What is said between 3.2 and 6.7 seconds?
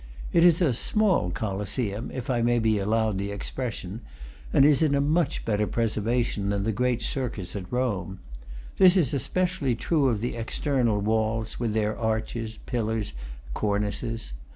expression, and is in a much better preservation than